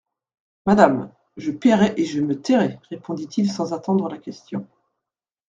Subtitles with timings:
[0.65, 4.67] Madame, je payerai et je me tairai, répondit-il sans attendre la question.